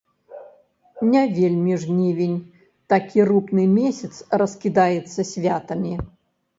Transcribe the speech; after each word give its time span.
Не 1.11 1.21
вельмі 1.39 1.77
жнівень, 1.83 2.35
такі 2.97 3.19
рупны 3.31 3.63
месяц, 3.79 4.13
раскідаецца 4.43 5.21
святамі. 5.35 5.93